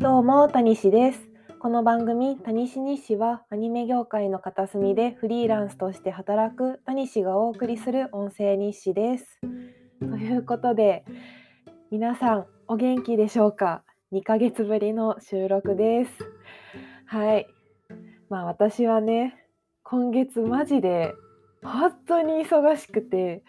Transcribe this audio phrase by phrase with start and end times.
[0.00, 1.28] どうも、たにしです。
[1.58, 9.26] この番組、たにし日誌は、アニメ業界の片隅でフリーランスとして働くたにしがお送りする音声日誌です。
[10.00, 11.04] ということで、
[11.90, 16.12] 皆さん、お元気でしょうか ?2 ヶ月ぶりの収録です。
[17.04, 17.46] はい。
[18.30, 19.36] まあ私はね、
[19.82, 21.12] 今月マジで
[21.62, 23.42] 本当に忙しくて、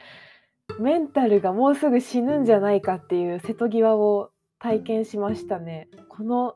[0.82, 4.31] メンタルがもうすぐ死ぬんじゃないかっていう瀬戸際を
[4.62, 5.90] 体験しましたね。
[6.08, 6.56] この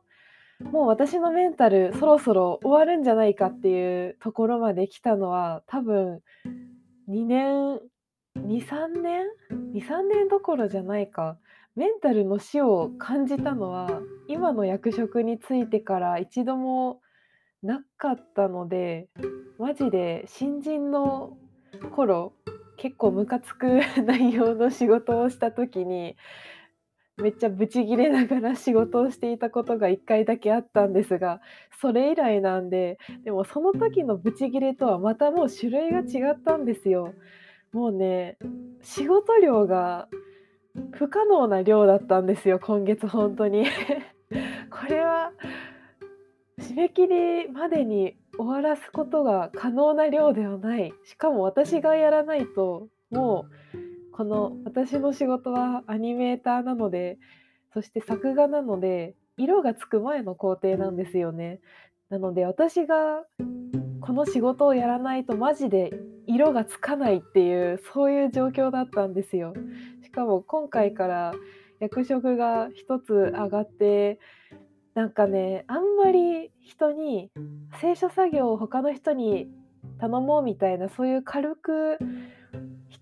[0.72, 6.22] もう私のメンタルそろそろ終わるんじゃないかっていうところまで来たのは多分
[7.10, 7.80] 2年
[8.38, 9.26] 23年
[9.73, 11.38] ？23年どころじゃないか
[11.76, 13.90] メンタルの死を感じたのは
[14.27, 17.02] 今の役職についてから一度も
[17.63, 19.10] なかったので
[19.60, 21.38] マジで新人の
[21.96, 22.34] 頃
[22.77, 26.16] 結構ムカつく 内容の仕事をした時に
[27.18, 31.40] めっちゃブチギレながら仕事をしていたことが1回だけあったんですが
[31.80, 37.13] それ以来なんででもその時のブチギレとはまたもう種類が違ったんですよ。
[37.71, 38.38] もうね
[38.82, 40.08] 仕事量が
[40.93, 43.66] 不可能な量だったんですよ今月本当に
[44.71, 45.32] これは
[46.60, 53.85] 締め切りまでに終わらすことが可能な量ではないしかも私がやらないともう
[54.16, 57.18] この私の仕事はアニメーターなので
[57.74, 61.60] そして作画なので色がつく前の工程なんですよね。
[62.10, 63.26] なので私が
[63.99, 65.91] この仕事をやらないとマジで
[66.28, 69.53] 色がつかないっていうそういう状況だったんですよ。
[70.02, 71.34] しかも今回から
[71.81, 74.19] 役職が一つ上がって
[74.94, 77.31] なんかねあんまり人に
[77.81, 79.50] 清書作業を他の人に
[80.00, 81.97] 頼もうみたいなそういう軽く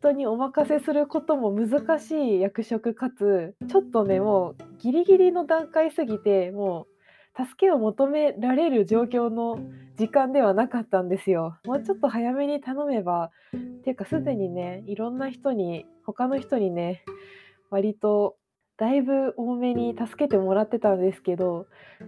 [0.04, 6.88] 人にお任せすることも難しい役職かつちょっとねもうギリギリの段階すぎても
[7.40, 9.60] う助けを求められる状況の
[9.98, 11.58] 時間ではなかったんですよ。
[11.66, 17.06] もうちょっと早めに頼めばっていうかすでにねいろんな人に他の人にね
[17.70, 18.36] 割と
[18.76, 21.68] だいぶ多めに助けてもらってたんですけど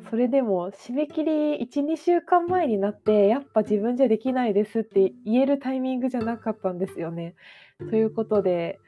[0.10, 7.36] それでも締め切り12週間前になってやっぱ自分じゃできないですって言えるタイミングじゃなかったんですよね。
[7.80, 8.80] ということで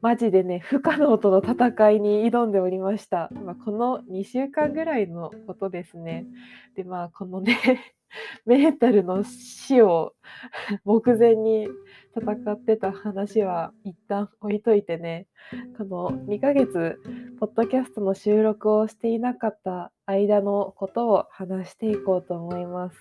[0.00, 3.30] マジでね不可能との戦いに挑んでおりました。
[3.32, 6.24] まあ、この2週間ぐらいのことですね。
[6.76, 7.58] でまあこのね
[8.46, 10.14] メンタルの死を
[10.84, 11.68] 目前に
[12.16, 15.26] 戦ってた話は一旦置いといてね
[15.76, 17.00] この2ヶ月
[17.40, 22.96] ポッドキャストの収録をしていなかった間のことを話していこうと思います。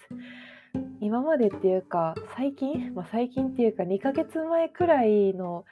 [1.01, 5.65] 今までっていうか最近、まあ、最近っていうか2ヶ月前くらいの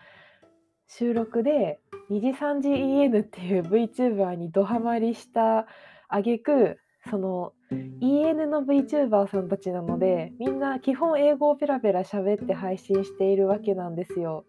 [0.88, 1.80] 収録で
[2.12, 5.68] 2次3次 EN っていう VTuber にドハマりした
[6.08, 6.78] 挙句
[7.10, 14.46] その EN の VTuber さんたちなのでみんな基本英語をペラペラ喋って配信しているわけなんですよ。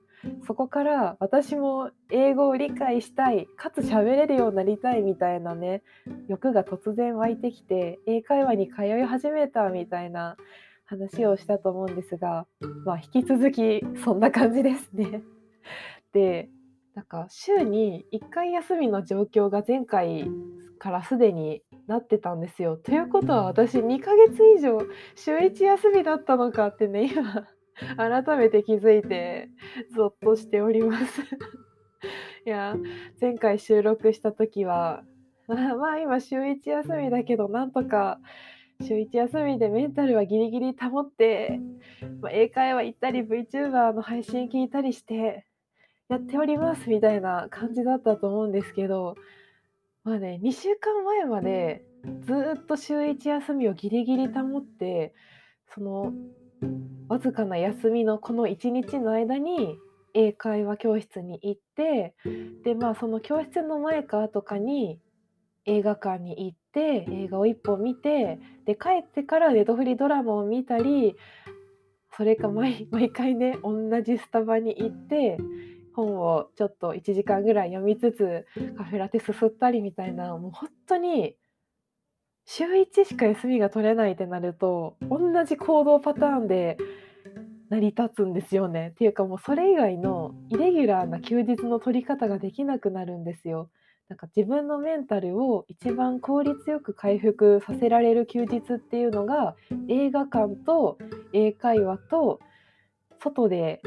[0.46, 5.82] そこから私も英語を理解したいかつ喋れるようになりたいみたいなね
[6.28, 10.36] 欲が突然湧いてきて英会話に通い始めたみたいな
[10.84, 12.46] 話をしたと思うんですが、
[12.84, 15.22] まあ、引き続きそんな感じですね。
[16.12, 16.48] で
[16.94, 20.30] なんか週に1回休みの状況が前回
[20.78, 22.76] からすでになってたんですよ。
[22.76, 24.78] ということは私2ヶ月以上
[25.14, 27.46] 週1休みだったのかってね今
[27.96, 29.48] 改めて気づいて
[29.94, 31.22] ゾッとしております。
[32.46, 32.76] いや
[33.20, 35.04] 前回収録した時は
[35.48, 38.20] まあ今週1休みだけどなんとか
[38.82, 41.60] 週1休みでメンタルはギリギリ保って、
[42.20, 45.46] まあ、英会話行ったり VTuber の配信聞いたりして
[46.08, 49.16] やっておりますみたいな感じだったと思うんですけど
[50.04, 51.84] まあね2週間前まで
[52.22, 55.14] ずっと週1休みをギリギリ保って
[55.74, 56.12] その
[57.08, 59.78] わずかな休みのこの1日の間に
[60.14, 62.14] 英会話教室に行って
[62.64, 64.98] でまあその教室の前かとかに
[65.66, 71.16] 映画館に行って映画を1本見てで帰ってからネットフリドラマを見たり
[72.16, 75.38] それか 毎回ね同じスタバに行って
[75.94, 78.46] 本をちょっと1時間ぐらい読みつつ
[78.76, 81.36] カフェラテすすったりみたいなもう本当に
[82.46, 86.78] 週1しか休みが取れないってなると同じ行動パターンで
[87.68, 88.90] 成り立つんですよね。
[88.90, 93.68] っていうかもうそれ以外のイレギュラーな休日の取り方ができなくなるんですよ。
[94.08, 99.56] なんか自分のメンタルを一番効率よく回復させられる休日っていうのが
[99.88, 100.96] 映画館と
[101.32, 102.38] 英会話と
[103.18, 103.82] 外で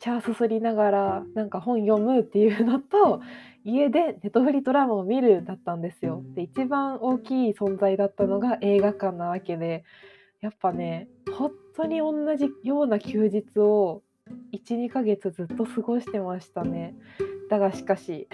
[0.00, 3.20] 茶すすりながらなんか本読むっていうのと
[3.64, 6.22] 家でネトフリドラマを見るだったんですよ。
[6.34, 9.84] で一番大きい存在だったのが映画館なわけで
[10.40, 14.02] やっぱね本当に同じような休日を
[14.52, 16.96] 12ヶ月ずっと過ごしてましたね。
[17.50, 18.26] だがしかし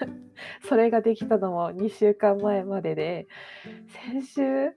[0.68, 3.26] それができたのも2週間前までで
[3.88, 4.68] 先週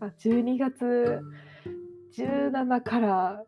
[0.00, 1.20] あ12月
[2.16, 3.44] 17から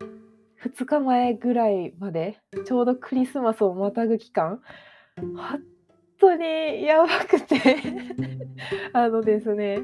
[0.65, 4.61] 2日前ぐらいまでちょうどクリスマスをまたぐ期間？
[5.17, 5.61] 本
[6.19, 7.59] 当にやばくて。
[8.93, 9.79] あのですね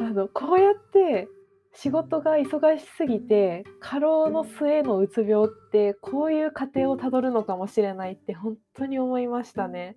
[0.00, 1.28] あのこうやって
[1.74, 9.96] 仕事が忙しすぎて過労の末のうつ病ってこういう過程をたどるのかもしれないって本当に思いましたね。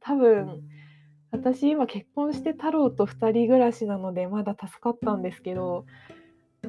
[0.00, 0.62] 多分
[1.30, 5.86] 私今結婚して太郎と2人暮らしなのでまだ助かったんですけど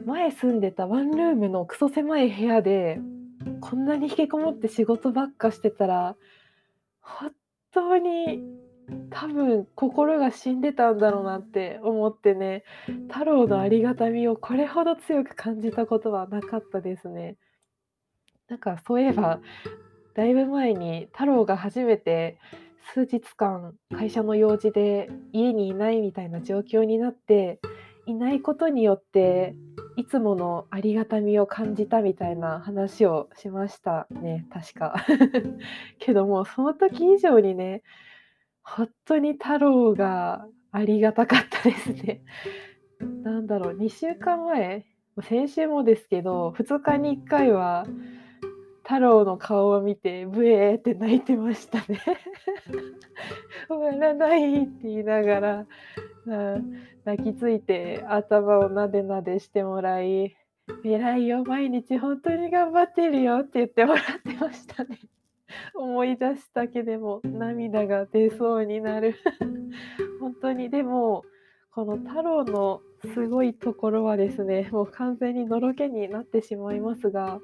[0.06, 3.00] 前住んでたワンルームのクソ狭い部屋で
[3.62, 6.16] こんなに引きこもって仕事ばっかしてたら
[7.02, 7.32] 本
[7.72, 8.42] 当に
[9.10, 12.64] 多分心が死んでたんだろうなって思ってね
[13.10, 17.38] 太郎のありがたみをこれほど強く感じたことはなかったですね。
[18.50, 19.40] なんかそういえば
[20.16, 22.38] だいぶ前に太郎が初めて
[22.94, 27.60] 数日間会社の用事で家にいないみたいな状況になって
[28.06, 29.56] いないことによって
[29.96, 34.48] いつものありがたみを感じたみたいな話をしましたね。
[34.52, 34.96] 確か。
[36.00, 37.84] けどもその時以上にね
[38.64, 42.22] 本当に太郎がありがたかったですね。
[43.24, 44.86] なんだろう2週間前？
[45.22, 47.86] 先週もですけど2日に1回は
[48.84, 52.00] 太郎の顔を見てブエーって泣いてましたね。
[53.70, 55.66] 終わらないって言いながら
[57.06, 60.36] 泣きついて頭をなでなでしてもらい
[60.84, 65.00] 偉いよ毎日本当に頑張ってるよって言ってもらってましたね。
[65.76, 69.16] 思い出すだけでも涙が出そうになる。
[70.20, 71.24] 本当にでも
[71.72, 72.82] この太郎の
[73.14, 77.40] すごいところはですねもう完全にのろけになってしまいますが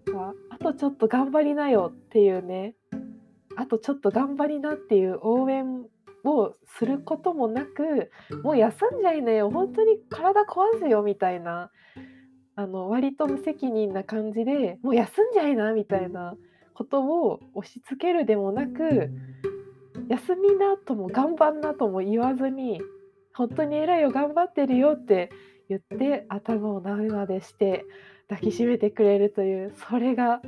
[0.00, 2.74] かあとちょっと頑張りなよっていうね。
[3.56, 5.84] あとちょっと頑張りなっていう応援
[6.24, 8.10] をすることもなく
[8.42, 9.50] もう休んじゃいなよ。
[9.50, 11.70] 本当に体壊すよみたいな
[12.56, 16.34] あの割と無責任な感じでもう休んじゃいなみたいな
[16.74, 19.10] ことを押し付けるでもなく
[20.08, 22.80] 休みなとも頑張んなとも言わずに
[23.34, 25.30] 本当に偉いよ頑張ってるよって
[25.68, 27.84] 言って頭をなでなでして
[28.30, 30.40] 抱きしめてくれるというそれが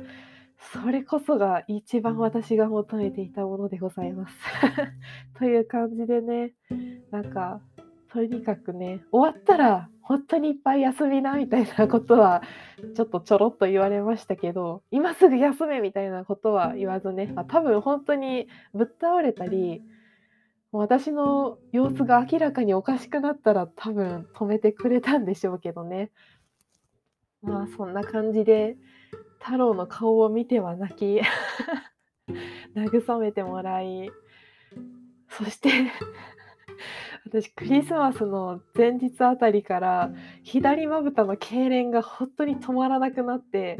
[0.71, 4.35] それこそが一番私が求めていたものでございます。
[5.37, 6.53] という感じでね
[7.11, 7.59] なんか
[8.07, 12.41] とにかくね終わったら本当にいっぱい休みなみたいなことは
[12.95, 19.81] ちょっとちょろっと言われましたけど今すぐ休めみたいなことは言わずね、まあ、多分本当にぶっ倒れたり
[20.71, 26.11] 私の様子が明らかにおかしくなったら多分止めてくれたんでしょうけどね
[27.43, 28.77] まあそんな感じで
[29.39, 31.21] 太郎の顔を見ては泣き
[32.75, 34.09] 慰めてもらい
[35.29, 35.69] そして
[37.25, 40.11] 私クリスマスの前日あたりから
[40.43, 43.79] 左まぶたの痙攣が本当に止まらなくなって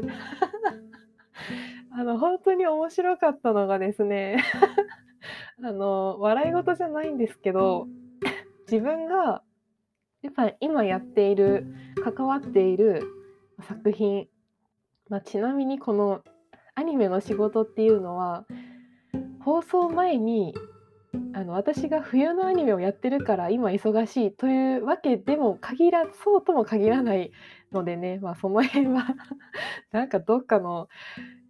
[1.90, 4.42] あの本当に面白かったのがですね
[5.62, 7.86] あの笑い事じゃないんですけど
[8.70, 9.42] 自分が
[10.22, 11.66] やっぱ今やっている
[12.02, 13.02] 関わっている
[13.64, 14.28] 作品、
[15.08, 16.22] まあ、ちなみにこの
[16.74, 18.46] アニメの仕事っていうのは
[19.40, 20.54] 放送前に
[21.32, 27.32] あの私が冬のアニメをやってるから今忙しいというわけでも限らそうとも限らない
[27.72, 29.06] のでね、まあ、その辺は
[29.92, 30.88] なんかどっかの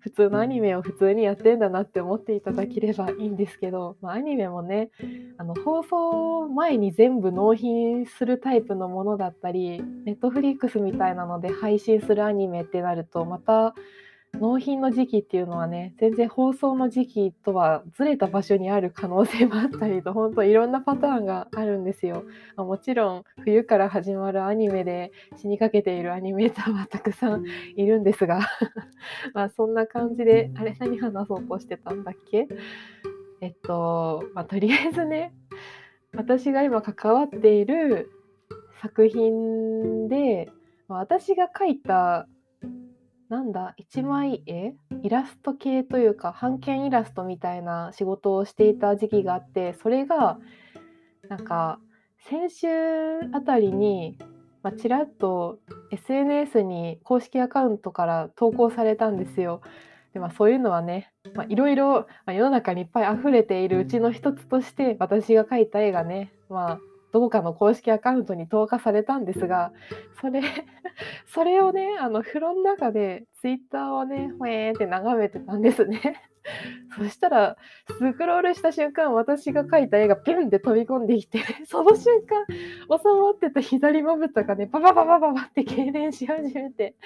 [0.05, 4.91] 普通のアニメを普通にやってんだなって思っていただければいいんですけど、まあ、アニメもね
[5.39, 13.75] あの放送前に全部納品するタイプのものだったりネットフリックスみたいなので配信するアニメってなるとまた
[14.41, 22.25] 納品の時期っていうのはね全然放送の時期とはずれた場所にある可能性もあったりと 本当いろんなパターンがあるんですよ。
[22.57, 27.45] もちろん冬から始まるアニメで死にかけているアニメーターはたくさん
[27.77, 28.41] いるんですが
[29.35, 32.49] まあそんな感じであれ何話そうとしてたんだっけ？
[33.41, 35.35] えっと、まあ、とりあえずね
[36.17, 38.11] 私が今関わっている
[38.81, 40.49] 作品で、
[40.89, 42.27] まあ、私が書いた
[43.29, 44.75] なんだ一枚絵？
[45.03, 50.39] イラスト系というか版権イラストみたいな仕事をしていた時期があってそれが
[51.29, 51.79] なんか
[52.29, 52.69] 先週
[53.33, 54.19] あたりに
[54.65, 55.59] まあ、ちらっと
[55.91, 59.61] SNS に公式アカウントから投稿されたんですよ。
[60.15, 61.13] でまあ、そういうのはね
[61.49, 66.79] いろいろ世の中にいっぱい溢れているうちの一つとして私が描いた絵がね、まあ、
[67.15, 69.73] どこかの公式アカウントに投下されたんですが
[70.21, 70.43] それ
[71.33, 76.21] それをねあの風呂の中でツイッターをねほえーって眺めてたんですね。
[76.99, 77.57] そしたら
[77.87, 86.97] スクロールした瞬間私が描いた絵がピュンって飛び込んできてその瞬間収まってた左まぶたがねババババババって痙攣し始めて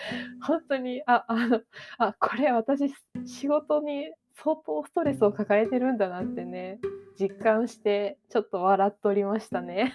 [0.43, 1.61] 本当にああの
[1.99, 2.93] あこれ私
[3.27, 4.11] 仕事に
[4.43, 6.79] 相当ストレスを抱えてるんだなってね
[7.19, 9.95] 実感してちょっと笑っておりましたね。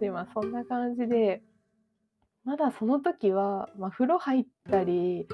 [0.00, 1.42] でまあそんな感じで
[2.44, 5.26] まだその時は、まあ、風呂入ったり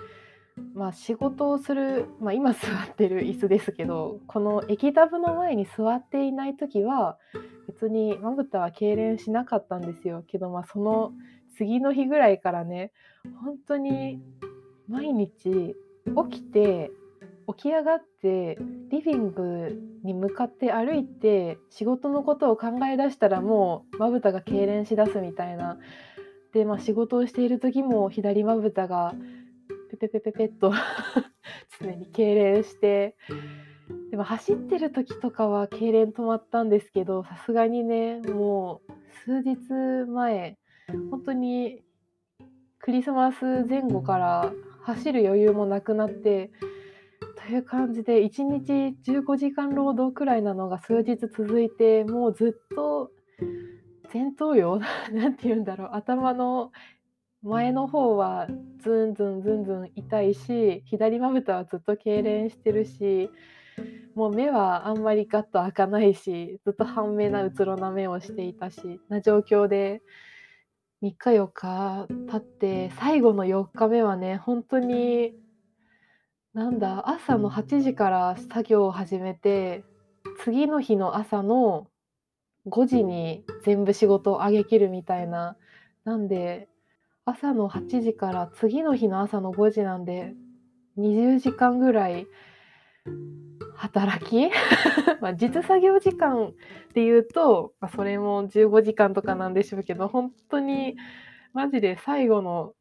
[0.75, 7.19] まあ、仕事をする、まあ、今座ってる椅子ですけどこの液タブの前に座っていない時は
[7.67, 10.23] 別にまぶたは痙攣しなかったんですよ。
[10.27, 11.13] けど、まあ、その
[11.57, 12.93] 次の日ぐらいからね
[13.43, 14.21] 本当に
[14.89, 15.75] 毎日
[16.31, 16.91] 起きて
[17.49, 18.59] 起き上がって
[18.91, 25.79] リビングに向かって歩いて仕事のことを考え出したらもうまぶたが痙攣しだすみたいな。
[26.53, 29.15] で、まあ、仕事をしている時も左まぶたが
[29.91, 30.73] ペペペペペッと
[31.81, 33.17] 常に痙攣して。
[34.11, 38.93] でも走ってる時とかは痙攣止まったんですけどさすがにねもう
[39.25, 39.57] 数日
[40.09, 40.57] 前
[41.11, 41.83] 本当に
[42.79, 46.51] クリスマス前後から走る余裕もなくなって
[47.47, 53.11] という感じで1日15時間労働くらいなのが数日続いてもうずっと
[54.13, 54.81] 前頭葉
[55.13, 56.73] なんて言うんだろう頭の
[57.43, 58.49] 前の方は
[58.79, 63.29] ズンズンズンズン痛いし左まぶたはずっと痙攣してるし
[64.15, 70.01] もう目はあんまりガッと開かないしずっと半目なうつろな目をしていたしな状況で
[71.03, 75.44] 3日4日経って最後の4日目はね本当に
[76.55, 79.85] なんだ朝の8時から作業を始めて
[80.45, 81.89] 次の日の朝の
[82.69, 85.57] 5時に全部仕事を上げきるみたいな。
[86.05, 86.69] なんで
[87.25, 90.35] 朝の8時から次の日の朝の5時なんで
[90.97, 92.27] 20時間ぐらい
[93.75, 94.49] 働き
[95.21, 96.53] まあ実作業時間っ
[96.93, 100.97] ていうと、まあ、それも15時間とかなんでしょうけど本当に
[101.53, 102.75] マジで最後の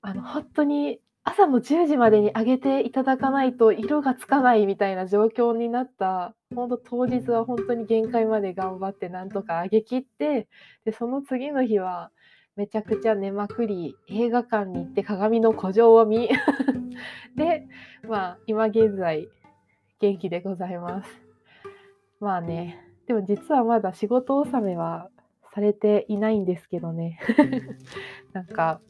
[0.00, 6.34] あの本当に朝の10時までに上げていただかないと色がつかないみたいな状況になった。
[6.52, 10.48] 本当当日は本当に限界まで頑張ってなんとか上げきって
[10.84, 12.10] でその次の日は
[12.56, 16.28] めちゃくちゃ寝まくり映画館に行って鏡の古城を見。
[17.36, 17.68] で
[18.08, 19.28] まあ今現在
[20.00, 21.22] 元気でございます。
[22.18, 25.08] まあねでも実はまだ仕事納めは
[25.54, 27.20] されていないんですけどね。
[28.34, 28.80] なんか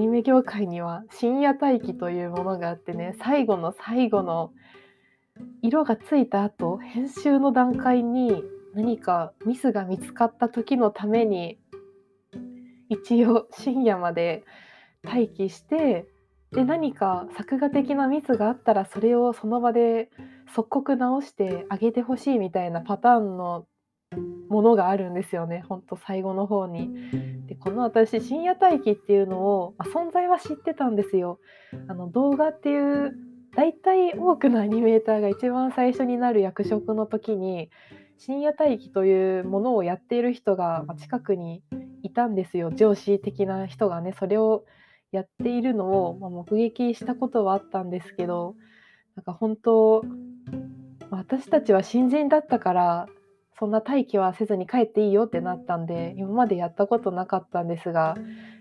[0.00, 4.52] ニメ業界には深夜待機というものがあってね最後の最後の
[5.62, 8.42] 色がついた後編集の段階に
[8.74, 11.58] 何かミスが見つかった時のために
[12.88, 14.44] 一応深夜まで
[15.04, 16.06] 待機して
[16.52, 20.10] で何か作画的なミスがあったらそれをその場で
[20.54, 23.66] 即刻直してあげてほしいみたいなパターンの
[24.48, 26.90] ものがあるんですよねほんと最後の方に。
[27.46, 31.38] でこの私深夜待機っていうのを、まあ、存在は知ってたんですよ。
[31.88, 33.16] あの動画っていう
[33.54, 37.70] 大体多くのアニメーターが一番最初になる役職の時に
[38.18, 41.62] 深夜待機というものをやっている人が近くに
[42.02, 44.64] いたんですよ上司的な人がねそれを
[45.10, 48.54] やっているのを、目撃したことはあったんですけど
[49.16, 50.04] なんか本当
[51.10, 53.06] 私たちは新人だったから
[53.60, 58.16] そんな待機はせずに帰っていいよってなったんで今までやったことなかったんですが、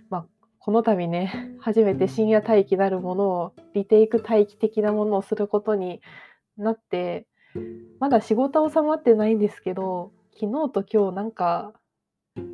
[0.10, 0.26] まあ、
[0.60, 6.02] この度ね 初めて深夜待機なるものをリテイク待機的なものをすることに
[6.58, 7.26] なって
[8.00, 11.72] まだ仕事収まってないんですけど昨日と今日なんか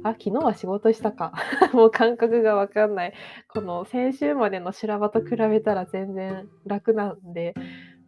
[0.03, 1.33] あ、昨日は仕事したか。
[1.73, 3.13] もう感覚がわかんない。
[3.47, 7.53] この先週までの修羅場と比べたら全然楽なんで、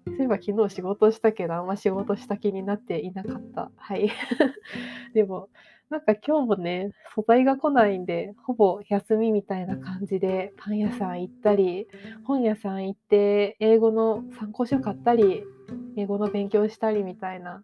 [0.07, 3.71] そういえば昨日仕事したけど、あんま仕事した気になっていなかった。
[3.77, 4.09] はい。
[5.13, 5.49] でも、
[5.89, 11.87] なんか今日もね、素材が来ないんで、ほぼ休みみたいな感じで、パン屋さん行ったり、
[12.23, 15.43] 本屋さん行って、英語の参考書買ったり、
[15.95, 17.63] 英語の勉強したりみたいな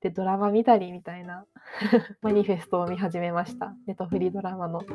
[0.00, 1.44] で、ドラマ見たりみたいな
[2.22, 3.74] マニフェストを見始めました。
[3.86, 4.78] ネトフリドラマの。
[4.78, 4.86] はい。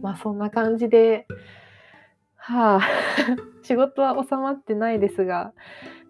[0.00, 1.26] まあそんな感じで、
[2.44, 2.80] はあ、
[3.62, 5.52] 仕事は収まってないですが、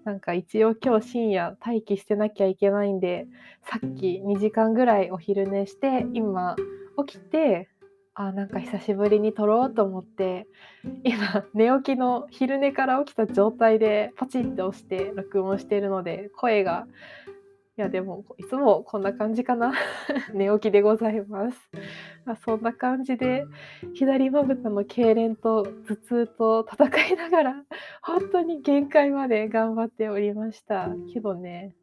[0.04, 3.26] なんか一応今日深夜待機してなきゃいけないんで
[3.62, 6.56] さっき2時間ぐらいお昼寝して今
[7.06, 7.68] 起きて
[8.14, 10.48] あなんか久しぶりに撮ろうと思って
[11.04, 16.86] 今寝起きの昼寝から起きた状態でポチって押して録音しているので声が
[17.78, 19.72] いやでも いつもこんな感じかな。
[20.34, 21.70] 寝起きでございます、
[22.26, 23.46] まあ、そんな感じで
[23.94, 27.64] 左まぶたの痙攣と頭痛と戦いながら
[28.02, 30.94] 本当に限界まで頑張っておりました。
[31.12, 31.74] けどね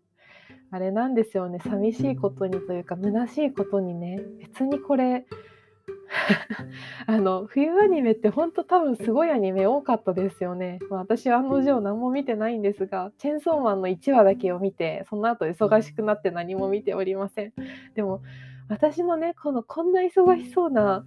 [0.72, 1.60] あれなんですよね。
[1.60, 5.26] 寂しいことにというか虚しいことにね別にこれ
[7.08, 10.80] あの冬アニメって本当多分すごいアニメ多かったですよね。
[10.90, 17.54] まあ、私は案の定何も見てないんですが、チェンソーマンの1話だけを見て、その後忙しくなって何も見ておりません。
[17.96, 18.22] でも
[18.70, 21.06] 私もね、このこんな忙しそうな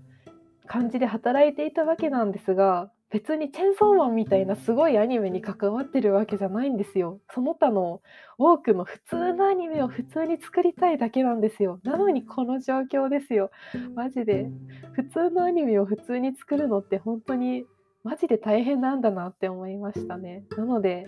[0.66, 7.20] 感じで働いていたわけなんですが、別にチェンソーマンみたいなすごいアニメに関わってるわけじゃないんですよ。
[7.34, 8.00] その他の
[8.38, 11.78] 多くの普通のアニメを普通に作りたいだけなんですよ。
[11.84, 13.50] なのにこの状況ですよ。
[13.94, 14.50] マジで。
[14.94, 17.66] 普通のアニメを普通に作るのって本当に
[18.02, 20.44] マジで大変なんだなって思いましたね。
[20.56, 21.06] なので、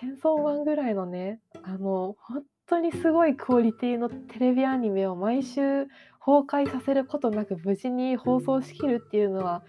[0.00, 5.86] チェンソーマンぐらいのね、あの、本当にすごいクオリティのテレビアニメを毎週
[6.24, 9.62] 崩壊させることなく無事に放送しきるっていうのは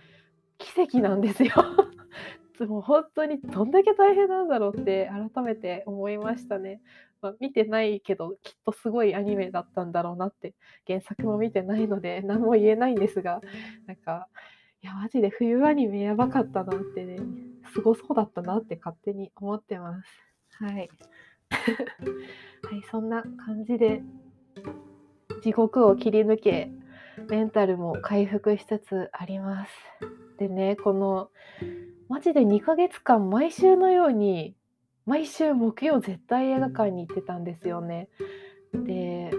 [0.60, 1.51] 奇跡なんですよ。
[2.68, 6.82] もう本当にどんだけ大変なんだろうって改めて思いましたね。
[7.22, 10.54] まあ、見てないけどきっとすごいアニメだったんだろうなって
[10.86, 13.42] 原作も見てないので何も言えないんですが
[13.88, 14.28] なんか
[14.82, 17.18] いやマジで冬アニメやばかったなってね
[17.74, 20.63] すごそうだったなって勝手に思ってます。
[20.63, 20.89] はい。
[21.50, 24.01] はい、そんな感じで
[25.42, 26.72] 地獄を切り抜け
[27.30, 29.72] メンタルも回復しつつあります。
[30.38, 31.30] でねこの
[32.08, 34.56] マジで2ヶ月間毎週のように
[35.06, 38.10] 毎週木曜絶対映画館に行ってたんですよね。
[38.74, 39.32] で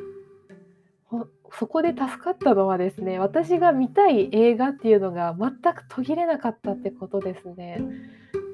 [1.53, 7.81] そこで助かったのはですね私が見たい映画っていうのが全く途切れなかったってことですね。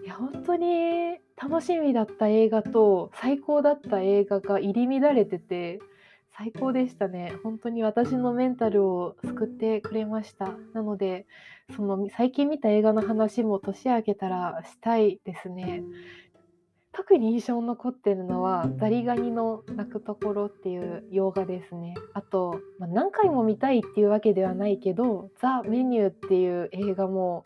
[0.05, 5.81] いや本当に楽しみだった映画と最高だった映画が入り乱れてて
[6.39, 7.33] 最高でしたね。
[7.43, 10.53] 本当に私のメンタルを救ってくれました。
[10.75, 11.27] なので、
[11.75, 15.83] その最近見た映画の話も年明けたらしたいですね。
[16.93, 21.95] 特に印象に残ってるのは「ザリガニの鳴くところ」っていう洋画ですね。
[22.15, 27.45] あと、まあ、何回も見たいっていうわけではないけど「ザ・メニュー」っていう映画も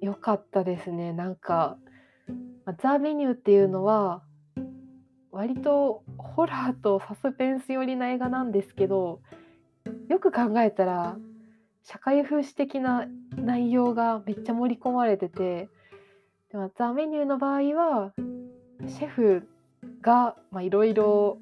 [0.00, 1.12] 良かったですね。
[1.12, 1.76] なんか、
[2.64, 4.22] まあ、ザ・メニューっていうのは
[5.32, 9.20] 割とホラーとサスペンス寄りな映画なんですけど
[10.08, 11.16] よく考えたら
[11.82, 15.68] 社会風刺的な内容がめっちゃ盛り込まれてて
[16.50, 18.12] でもザ・メニューの場合は
[18.86, 19.48] シェフ
[20.02, 21.38] がいろいろ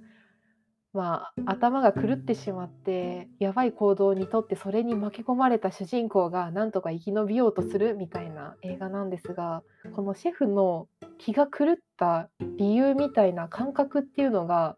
[0.95, 9.63] まあ、頭が狂ってしまってやばい行動にとってそれに巻き込まれた主人公がなんとか生き延びようとするみたいな映画なんですが
[9.95, 14.77] このシェフの気が狂った理由みたいな感覚っていうのが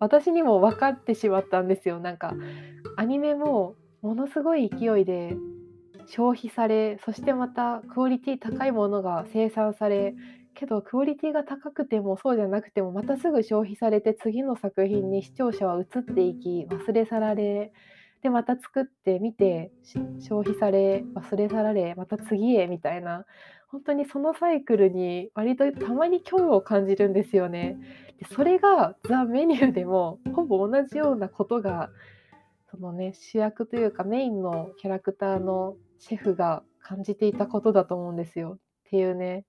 [0.00, 2.00] 私にも分かってしまったんですよ。
[2.00, 2.34] なんか
[2.96, 5.36] アニメもものすごい勢いで
[6.06, 10.14] 消費されそしてまたクオリティ高いものが生産され
[10.56, 17.72] けどクオリティが高くてもそうじゃなくてもまたすぐ消費されて次の作品に視聴者は移っていき忘れ去られ
[18.22, 19.70] でまた作ってみて
[20.18, 23.24] 消費され忘れ去られまた次へみたいな
[23.68, 27.76] 本当にそのサイクルに割とたまに興味を感じるんですよね。
[28.18, 31.90] でそれがザ・メニューでもほぼ同じようなことが
[32.70, 38.58] そのね主役というかメインのキャラクターのシェフが感じていたことだと思うんですよ。
[38.86, 39.44] っていうね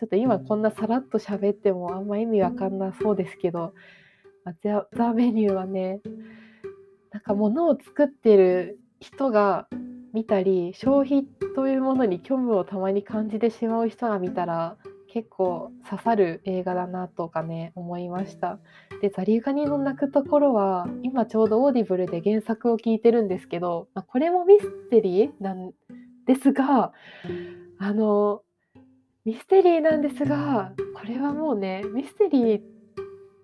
[0.00, 3.74] ちょっと今こんなさらっと喋ってもあんま意味わかんなそうですけど、
[4.64, 6.00] ザ・ザメニューはね、
[7.12, 9.68] なんか物を作ってる人が
[10.14, 14.78] 見たり、消費というものに虚無をたまに感じてしまう人が見たら、
[15.12, 18.58] 結構刺さる映画だなとかね思いました。
[19.02, 25.72] でザリガニの鳴くところは今ちょうど Audible で原作を聞いてるんですけど、まあ、これもミステリーなん
[26.26, 26.92] ですが
[27.78, 28.42] あの
[29.24, 32.62] ミステリーなんですがこれはもうねミステリーっ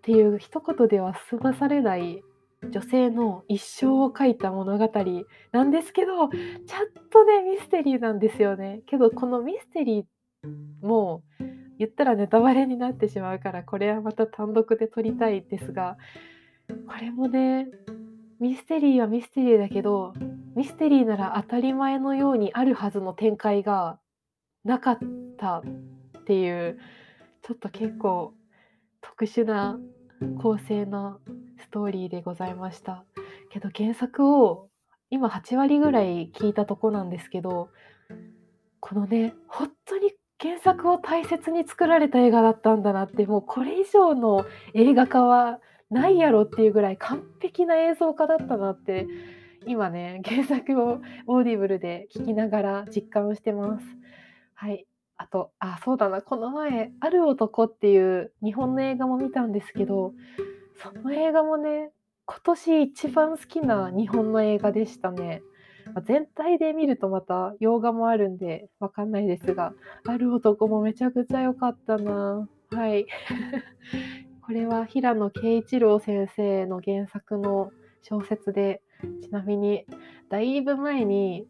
[0.02, 2.22] ていう一言では済まされない
[2.70, 4.90] 女性の一生を書いた物語
[5.52, 8.80] なんですけどちゃんとねミステリーなんですよね。
[8.86, 11.22] けどこのミステリーも
[11.78, 15.98] 言ったらネタバレになってしまうからこれはまた単独で撮りたいですが
[16.68, 17.66] これもね
[18.40, 20.14] ミステリーはミステリーだけど
[20.56, 23.98] ミステリーなら当たり前のようにあるはずの展開が
[24.64, 26.78] なかったっていう
[27.42, 28.34] ちょっと結構
[29.00, 29.78] 特殊な
[30.40, 31.20] 構成の
[31.58, 33.04] ストーリーでございました
[33.50, 34.68] けど原作を
[35.10, 37.68] 今8割ぐらい聞いたとこなんですけど
[38.80, 44.44] このね本当に原作を大切に作られた映画だったんだなってもうこれ以上の
[44.74, 49.06] 映画化はないやろっていうぐらい完璧な映像化だったなって
[49.66, 53.86] 今ね原作を Audible で聞きながら実感をしてます。
[54.54, 54.86] はい
[55.18, 60.12] あとあそうだなこの前「ある男」っていう日本の映画も見たんですけど
[60.76, 61.90] その映画もね
[62.26, 65.42] 今年一番好きな日本の映画でしたね。
[65.94, 69.72] ま全体で見るとまた洋画もあるんでわかんないですが、
[70.04, 72.48] ある男もめちゃくちゃ良かったな。
[72.72, 73.06] はい。
[74.44, 77.70] これは平野啓一郎先生の原作の
[78.02, 78.82] 小説で、
[79.22, 79.86] ちなみに
[80.28, 81.46] だいぶ前に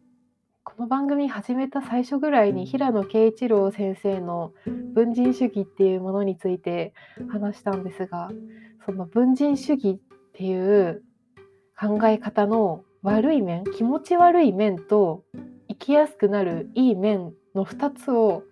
[0.67, 4.51] この番組始めた最初ぐらいに平野啓一郎先生の
[4.93, 6.93] 文人主義っていうものについて
[7.31, 8.29] 話したんですが
[8.85, 9.99] その文人主義っ
[10.33, 11.03] ていう
[11.79, 15.23] 考え方の悪い面気持ち悪い面と
[15.69, 18.43] 生きやすくなるいい面の2つを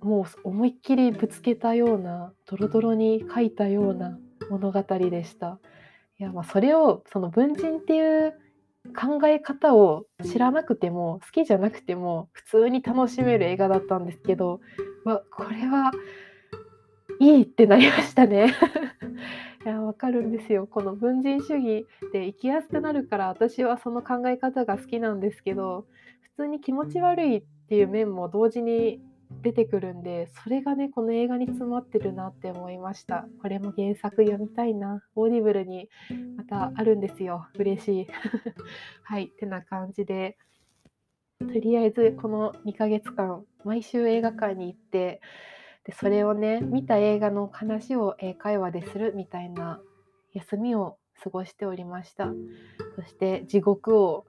[0.00, 4.18] もう思いっきりぶつけたようなドロドロに書いたような
[4.50, 5.60] 物語でした。
[6.18, 8.34] いやまあそれをその分人っていう
[8.94, 14.60] 考え方を知らなくても好きじゃなくても普通に楽しめる映画だったんですけど、
[15.04, 15.92] まこれは
[17.20, 18.54] いいってなりましたね。
[19.64, 25.84] いやわかるんですよこの分人主義で生きやすくなるから私はその考え方が好きなんですけど
[26.36, 29.00] 普通に気持ち悪いっていう面も同時に
[29.42, 33.26] 出てくるんでそれがねこの映画に詰まってるなって思いました。
[33.40, 35.02] これも原作読みたいな。
[35.14, 35.88] Audible に
[36.36, 37.46] またあるんですよ。
[37.54, 38.06] 嬉しい。
[39.04, 40.36] はいってな感じで。
[41.40, 45.20] とりあえずこの2ヶ月間毎週映画館に行って
[45.84, 49.80] でそれをね見た映画の話を英会話でするみたいな
[50.32, 52.32] 休みを過ごしておりました。
[52.96, 54.26] そして地獄を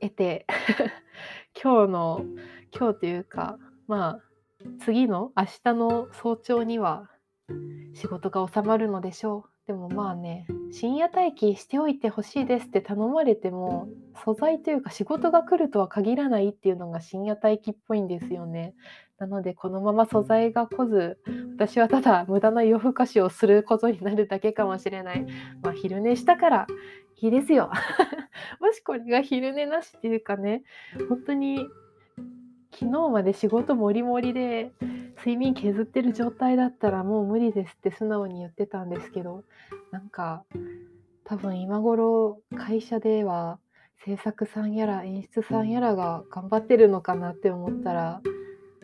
[0.00, 0.46] 得て
[1.60, 2.24] 今日の
[2.76, 4.29] 今日というかまあ
[4.84, 7.08] 次の明日の早朝には
[7.94, 13.88] 仕事が収まるのでしょうでもまあね深夜待機しておいてほしいですって頼まれても
[14.24, 18.74] 素材というか仕事が来るとは限らないっていうのが深夜待機っぽいんですよね
[19.20, 21.18] なのでこのまま素材が来ず
[21.54, 25.26] 私はただ無駄な夜更かしをすることになるだけかもしれない。
[25.62, 26.66] まあ昼寝したから
[27.20, 27.70] いいですよ。
[28.60, 30.62] もしこれが昼寝なしっていうかね
[31.10, 31.68] 本当に
[32.72, 34.72] 昨日まで仕事もりもりで
[35.18, 39.44] 睡眠削ってる状態だったらもう無理ですって素直に言ってたんですけど
[39.90, 40.44] なんか
[41.24, 43.58] 多分今頃会社では
[44.04, 48.22] 制作さんやら演出さんやらが頑張ってるのかなって思ったら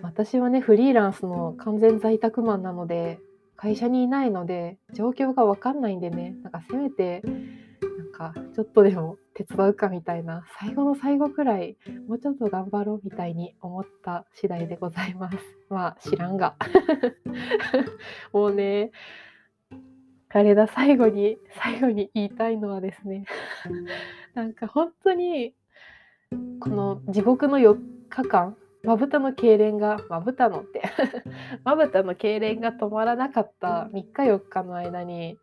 [0.02, 3.18] 私はねフリーランスの完全在宅マンなので
[3.56, 7.22] 会社にいないので状況が分かんないんでねなんかせめて
[7.96, 11.76] なんかちょっとでも手伝うかみたいな最後の最後くらい
[12.08, 15.38] もうちょっと頑張ろうみたいに思った次第でございます。
[15.68, 16.56] まあ知らんが。
[18.32, 18.92] もうね
[20.28, 23.24] あれだ最後に最後に言いたいのはですね
[24.34, 25.54] なんか本当に
[26.60, 27.78] この地獄の4
[28.10, 30.82] 日間まぶたの痙攣がまぶたのって
[31.64, 35.38] まぶたの痙攣が止まらなかった3日4日の間に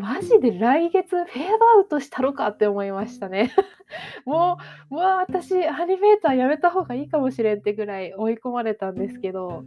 [0.00, 3.52] マジで来月フェードアウトしたろかって思いましたね。
[4.24, 4.56] も
[4.90, 9.62] うもう私アニメーターやめた方がいいかもしれんってぐらい追い込まれたんですけど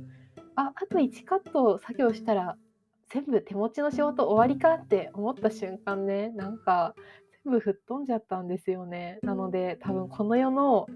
[0.55, 2.57] ああと1カット作業したら
[3.09, 6.95] 全部手持ちの仕事終わりかって思った瞬間ねなんか
[7.43, 9.19] 全部吹っ飛んじゃったんですよね。
[9.21, 10.87] なので多分この世の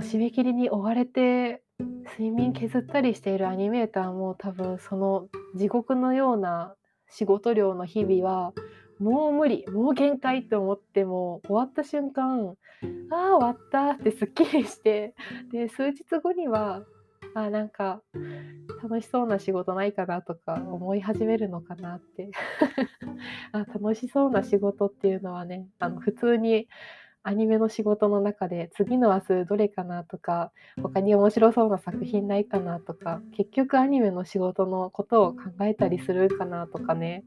[0.00, 6.74] 締め切りに追われて睡眠削ったりしているアニメーターも多分その地獄のような
[7.10, 8.52] 仕事量の日々は
[8.98, 12.54] もう無理もう限界って思っても終わった瞬間
[13.10, 15.14] ああ終わったってすっきりして
[15.52, 16.82] で数日後には
[17.34, 18.02] あなんか
[18.82, 22.30] 楽しそうな仕事ないかなとか思い始めるのかなって。
[23.52, 26.68] あ楽しそうな仕事っていうのはねあの普通に
[27.22, 30.52] アニメの仕事の中で次の明日どれかなとか
[30.82, 37.24] 他に面白そうな作品ないかなとか結局アニメの仕事のことを考えたりするかなとかね。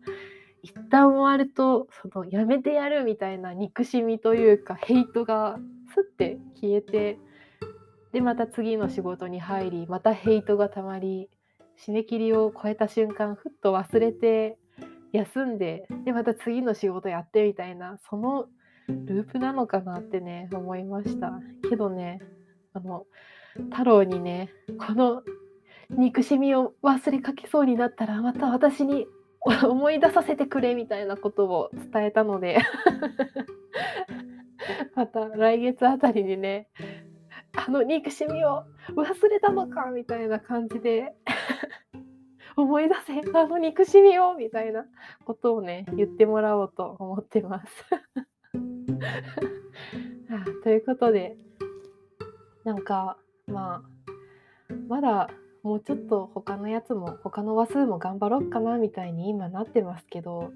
[0.64, 5.58] 一旦終わるとそのやめてやるみたいな憎しみというかヘイトが
[5.96, 7.18] スッて消えて
[8.12, 11.30] でまた次の仕事に入りまたヘイトがたまり
[11.84, 14.58] 締め切りを超えた瞬間ふっと忘れて
[15.14, 18.46] 休んででまた次の仕事やってみたいなその
[19.06, 21.34] ループなのかなってね思いました。
[21.70, 22.20] けどね
[22.74, 23.06] あの
[23.72, 24.50] 太郎にね
[24.80, 25.24] この
[25.90, 29.08] 憎しみを忘れかけそうになったらまた私に
[29.64, 32.60] 思い出させてくれみたいなことを伝えたので
[34.96, 36.70] また来月あたりにね
[37.58, 38.64] あの憎しみを
[38.96, 41.14] 忘れたのかみたいな感じで
[42.56, 44.86] 思い出せあの憎しみをみたいな
[45.26, 47.86] ことをね言ってもらおうと思ってます。
[50.64, 51.38] ということで
[52.64, 55.30] なんかまあまだ
[55.64, 60.52] もうちょっと他のやつも他の話数も頑張ろっかなみたいに今なってますけど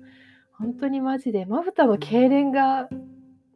[0.53, 2.89] 本当にマジでまぶたの痙攣が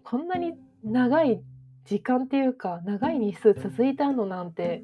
[0.04, 1.41] こんなに長い
[1.86, 4.84] 時間っていうか長い日数続いたのなんて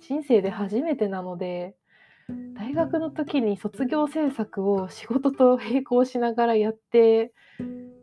[0.00, 1.74] 人生で初めてなので
[2.54, 7.32] 大学の時に卒業制作を仕事と並行しながらやって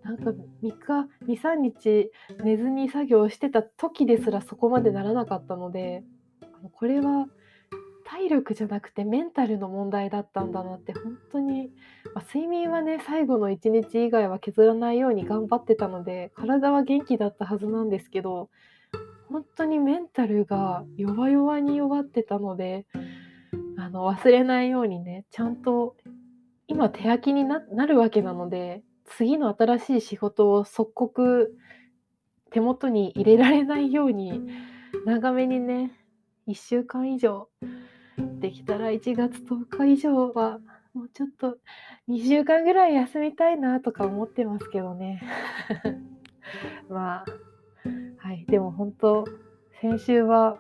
[0.10, 2.12] なんか3日23日
[2.44, 6.04] 寝ずに作業してた時ですらそこまでならなかったので
[6.74, 7.28] これは
[8.06, 11.70] 体力じゃなくてメンタルの問題だったんだなって本当に、
[12.16, 18.50] まあ、睡眠はね最後の1日以外は削らないように頑張ってたので体は元気だったはずなんですけど
[19.30, 22.88] 本当にメンタルが弱々に弱ってたので
[23.78, 25.96] あの忘れないようにねちゃんと
[26.68, 31.58] 今手焼きになるわけなので次の新しい仕事を即刻
[32.52, 34.42] 手元に入れられないように
[35.06, 35.92] 長めにね
[36.48, 37.48] 1週間以上
[38.40, 40.60] できたら1月10日以上は
[40.94, 41.58] もうちょっと
[42.10, 45.22] 2週間ぐらい休みたいなとか思ってますけどね。
[46.90, 47.26] まあ
[48.18, 48.46] はい。
[48.48, 49.26] でも本当
[49.82, 50.60] 先週は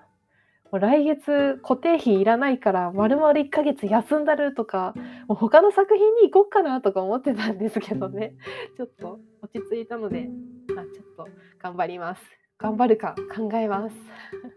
[0.71, 4.93] もう来月固定費いらないから丸々1ヶ月休んだるとか
[5.27, 8.35] もう他の作品に行こっかなとか思ってたんですけどね。
[8.77, 10.29] ちょっと落ち着いたので、
[10.75, 11.27] まあ、ちょっと
[11.59, 12.21] 頑張ります。
[12.59, 13.95] 頑張るか考えます。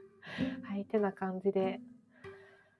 [0.69, 1.81] はいてな感じで。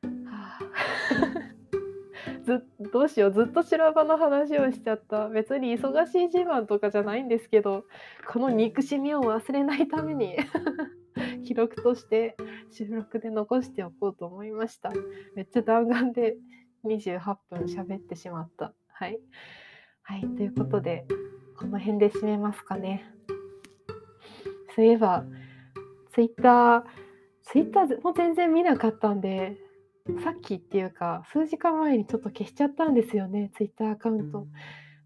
[2.45, 3.33] ずどうしよう。
[3.33, 5.29] ずっと修場の話をしちゃった。
[5.29, 7.85] 別に忙しい自慢とかじゃないんですけど
[8.29, 10.37] この憎しみを忘れないために
[11.43, 12.37] 記録として
[12.71, 14.91] 収録で残しておこうと思いました。
[15.35, 16.37] めっちゃ弾丸で
[16.85, 18.73] 28分喋ってしまった。
[18.89, 19.19] はい。
[20.03, 20.21] はい。
[20.23, 21.07] ということで
[21.59, 23.05] この辺で締めますかね。
[24.75, 25.25] そういえば
[26.13, 26.85] Twitter
[27.45, 29.59] Twitter も全然見なかったんで
[30.25, 34.47] さっきっていうか数時間前にちょっと消しちゃったんですよねツイッターアカウント。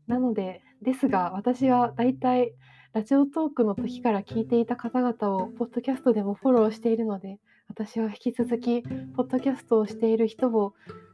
[0.07, 2.53] なのでですが私はだいたい
[2.97, 8.81] ラジオトークの時から聞いていた方々をポッドキャストでもフォローしているので私は引き続き
[9.15, 10.73] ポッドキャストをしている人を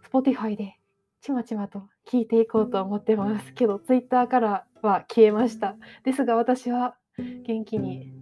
[0.09, 0.79] Spotify で
[1.21, 8.12] ちまちまと聞いていこうと思ってますけどツイッターからは消えましたですが私は元気に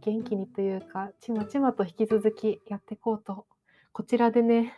[0.00, 3.44] 元気にというかちまちまと引き続きやっていこうと
[3.92, 4.72] こちらでね、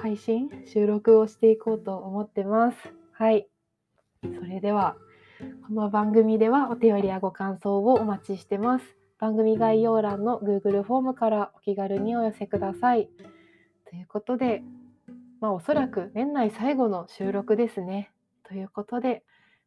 [0.00, 2.78] 配信、収録をしていこうと思ってます。
[3.12, 3.48] はい。
[4.22, 4.96] それでは、
[5.66, 8.84] この番組ではお便りやご感想をお待ちしてます。
[9.18, 13.08] 番組概要欄の Google フォームからお気軽にお寄せください。
[13.88, 14.62] ということで、
[15.40, 18.10] まあおそらく年内最後の収録ですね。
[18.48, 19.22] ということで、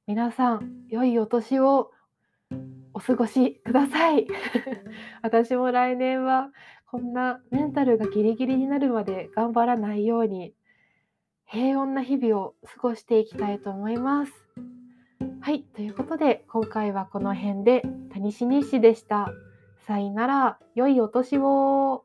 [0.07, 1.91] 皆さん、良いお年を
[2.93, 4.27] お過ごしください。
[5.21, 6.51] 私も来年は
[6.85, 10.53] こんなメンタルがギリギリになるまで頑張らないように
[11.45, 14.46] 平穏な日々を過ごしていきたいと思います。
[15.47, 17.81] はい、ということで今回はこの辺で
[18.11, 19.29] 谷西日誌でした。
[19.87, 22.03] さいなら、良いお年を。